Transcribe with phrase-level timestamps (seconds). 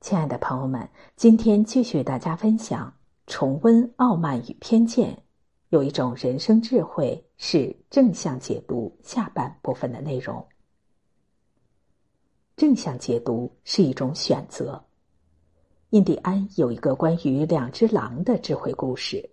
[0.00, 2.86] 亲爱的朋友们，今天继续为大家分享
[3.26, 5.12] 《重温傲慢与偏见》，
[5.70, 10.46] 有一种人生智慧是正向解读下半部分的内容。
[12.56, 14.82] 正向解读是一种选择。
[15.90, 19.28] 印第安有一个关于两只狼的智慧故事，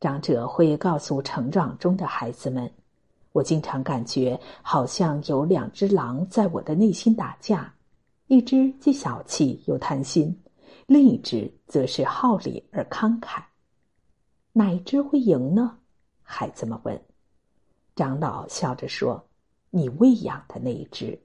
[0.00, 2.72] 长者会告诉成长中的孩子们
[3.32, 7.72] ：“我经常感觉好像有两只狼在我的内心打架。”
[8.30, 10.40] 一只既小气又贪心，
[10.86, 13.42] 另一只则是好礼而慷慨。
[14.52, 15.76] 哪一只会赢呢？
[16.22, 17.02] 孩子们问。
[17.96, 19.20] 长老笑着说
[19.70, 21.20] ：“你喂养的那一只。”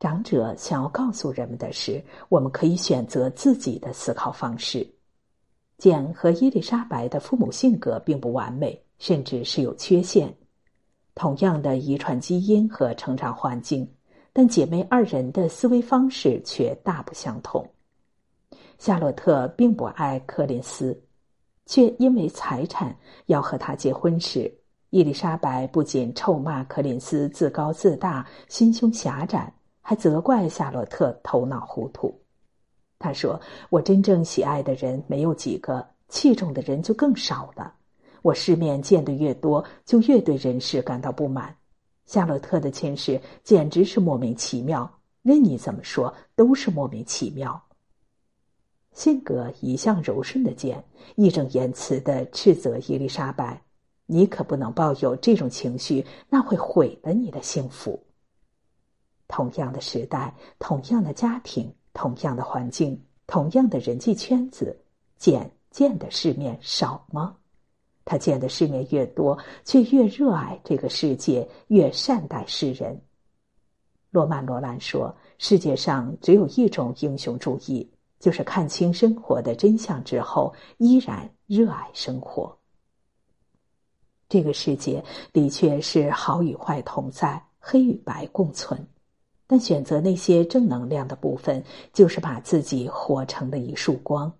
[0.00, 4.84] 长者想要告诉人们的是，我们可以选择自己的思考方式。
[5.76, 10.36] 简和伊丽莎白的父母性格并不完美，甚至是有缺陷。
[11.14, 13.88] 同样的遗传基因和成长环境。
[14.32, 17.68] 但姐妹二人的思维方式却大不相同。
[18.78, 20.96] 夏洛特并不爱柯林斯，
[21.66, 24.52] 却因为财产要和他结婚时，
[24.90, 32.16] 伊丽莎白不仅臭骂柯林斯自高自大、心胸狭窄，还责怪夏洛特头脑糊涂。
[33.00, 33.40] 他说
[33.70, 37.74] ：“我真正喜爱的人没有几个，器重的人就更少了。
[38.22, 41.54] 我世面见得越多，就越对人世感到不满。”
[42.08, 47.62] 夏洛特的前世简直是莫名其妙，任你怎么说都是莫名其妙。
[48.94, 50.82] 性格一向柔顺的简
[51.16, 53.62] 义正言辞的斥责伊丽莎白
[54.06, 58.02] ：“你可不能抱有这种情绪，那会毁了你的幸福。”
[59.28, 64.74] 同样的时代，同样的家庭，同样的环境，同样的人际圈子，
[65.18, 67.36] 简见的世面少吗？
[68.08, 72.98] 他见的世面越多，却越热爱这个世界，越善待世人。
[74.10, 77.86] 罗曼·罗兰说：“世界上只有一种英雄主义，
[78.18, 82.56] 就是看清生活的真相之后，依然热爱生活。”
[84.26, 88.88] 这个世界的确是好与坏同在，黑与白共存，
[89.46, 91.62] 但选择那些正能量的部分，
[91.92, 94.30] 就是把自己活成了一束光。《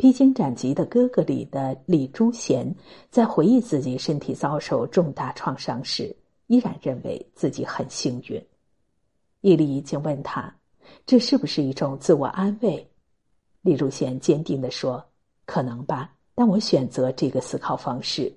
[0.00, 2.74] 披荆斩棘的哥哥》里的李珠贤，
[3.10, 6.16] 在回忆自己身体遭受重大创伤时，
[6.46, 8.42] 依然认为自己很幸运。
[9.42, 10.50] 伊丽已经问他
[11.04, 12.90] ：“这是不是一种自我安慰？”
[13.60, 15.04] 李珠贤坚定地说
[15.44, 18.32] ：“可能吧，但我选择这个思考方式。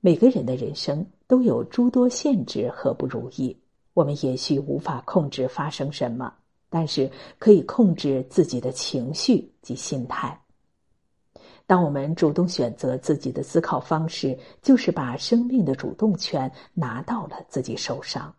[0.00, 3.56] 每个人的人生都有诸多限制和不如意，
[3.94, 6.34] 我们也许无法控制发生什么，
[6.68, 7.08] 但是
[7.38, 10.36] 可以控制自己的情绪及心态。”
[11.68, 18.34] 当我们主动选择自己的思考方式，就是把生命的主动权拿到了自己手上。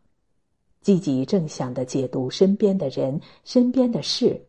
[0.81, 4.43] 积极正向的解读身边的人、身边的事，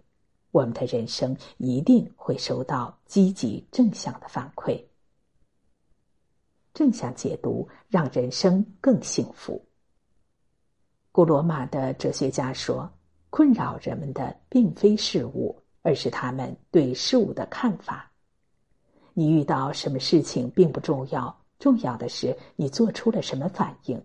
[0.51, 4.83] 我们的人生一定会收到积极正向的反馈。
[6.73, 9.63] 正向解读让人生更幸福。
[11.13, 12.91] 古罗马的哲学家说
[13.29, 18.10] ：“困扰人们的并非事物，而是他们对事物的看法。”
[19.15, 24.01] 你遇到什么事情并不重要，重要的是你做出了什么反应。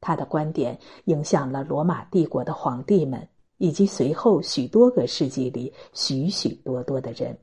[0.00, 7.36] 他的观点影响了罗马帝国的皇帝们，以及随后许多个世纪里许许多多的人。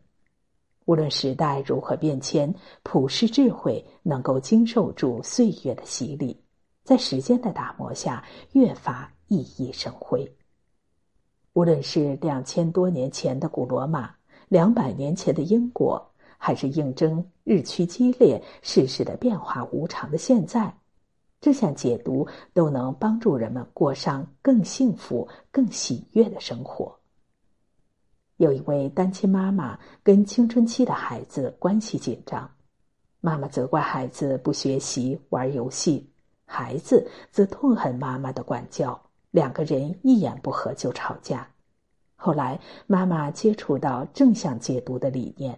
[0.86, 2.54] 无论时代如何变迁，
[2.84, 6.40] 普世智慧能够经受住岁月的洗礼，
[6.84, 10.30] 在时间的打磨下越发熠熠生辉。
[11.54, 14.14] 无论是两千多年前的古罗马，
[14.48, 16.13] 两百年前的英国。
[16.46, 20.78] 还是应征日趋激烈、世事的变化无常的现在，
[21.40, 26.94] 这项解读都能帮助人们过上更幸福、更喜悦的生活。
[28.36, 32.52] 有一位单亲妈妈跟青春期的孩子关系紧张，
[33.22, 36.12] 妈妈责怪孩子不学习、玩游戏，
[36.44, 39.02] 孩子则痛恨妈妈的管教，
[39.32, 41.48] 两个人一言不合就吵架。
[42.18, 45.58] 后来，妈妈接触到正向解读的理念。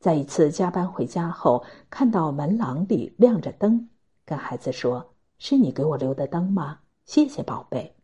[0.00, 3.86] 在一次加班回家后，看到门廊里亮着灯，
[4.24, 5.06] 跟孩子说
[5.38, 6.78] ：“是你给我留的灯吗？
[7.04, 7.94] 谢谢，宝贝。”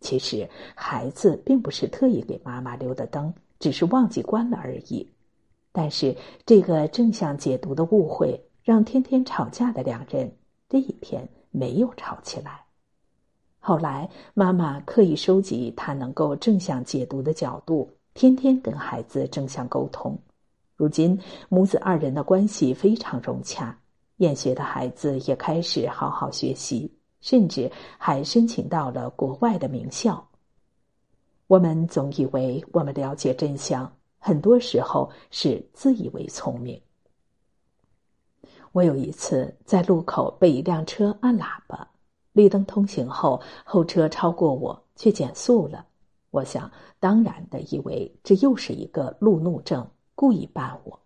[0.00, 5.06] 其实孩子并不是特意给妈妈留的灯，只是忘记关了而已。
[5.72, 10.34] 但是这个正向解读的误会，让天天吵架的两人
[10.70, 12.64] 这一天没有吵起来。
[13.58, 20.18] 后来妈妈刻意收集他能够正向解读的角度，天天跟孩子正向沟通。
[20.80, 23.78] 如今母子二人的关系非常融洽，
[24.16, 26.90] 厌学的孩子也开始好好学习，
[27.20, 30.26] 甚至还申请到了国外的名校。
[31.48, 36.80] 我们总以为我们了解真相，很多时候是自以为聪明。
[38.72, 41.86] 我有一次在路口被一辆车按喇叭，
[42.32, 45.84] 绿灯通行后，后车超过我，却减速了。
[46.30, 49.86] 我想当然的以为这又是一个路怒症，
[50.20, 51.00] 故意绊我。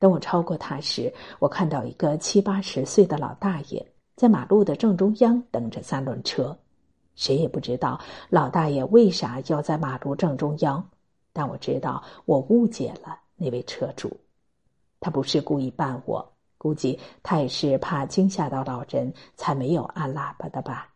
[0.00, 3.86] 等我超过他时，我看到一个七八十岁的老大爷
[4.16, 6.58] 在马路的正中央等着三轮车。
[7.14, 10.84] 谁也不知道老大爷为啥要在马路正中央，
[11.32, 14.10] 但我知道我误解了那位车主，
[14.98, 16.32] 他不是故意绊我。
[16.58, 20.92] 估计他也是怕惊吓到老人，才没有按喇叭的吧。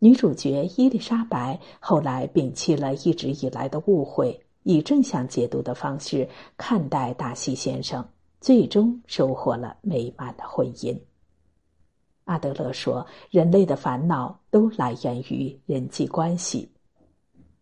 [0.00, 6.28] 女主角伊丽莎白后来摒弃了一直以来的误会，以正向解读的方式
[6.58, 8.06] 看待大西先生，
[8.38, 10.94] 最终收获了美满的婚姻。
[12.24, 16.70] 阿德勒说：“人类的烦恼都来源于人际关系。”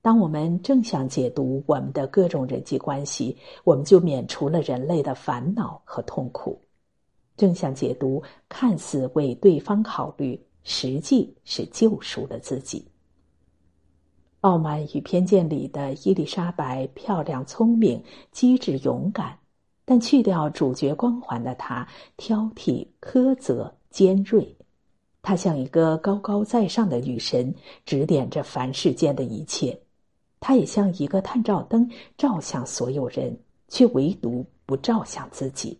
[0.03, 6.61] 当我们正向解读我们的各种人际关系，我们就免除了人类的烦恼和痛苦。
[7.37, 12.81] 正向解读看似为对方考虑，实际是救赎了自己。
[14.47, 18.01] 《傲慢与偏见》里的伊丽莎白漂亮、聪明、
[18.31, 19.37] 机智、勇敢，
[19.85, 21.85] 但去掉主角光环的她
[22.17, 24.57] 挑剔、苛责、尖锐。
[25.21, 27.53] 她像一个高高在上的女神，
[27.85, 29.77] 指点着凡世间的一切。
[30.39, 35.77] 他也像一个探照灯，照向所有人，却唯独不照向自己。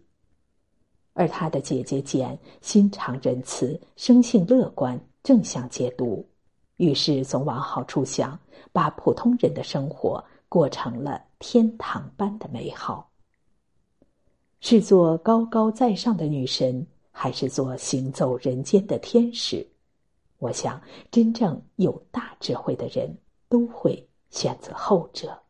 [1.13, 6.27] 而他的姐姐简心肠仁慈，生性乐观，正向解读，
[6.77, 8.39] 于是总往好处想，
[8.73, 13.11] 把普通人的生活过成了天堂般的美好。
[14.61, 19.67] 是做高高在上的女神，还是做行走人间的天使？
[20.39, 20.81] 我想，
[21.11, 23.17] 真正有大智慧的人
[23.49, 24.07] 都会。
[24.29, 25.41] 选择后者。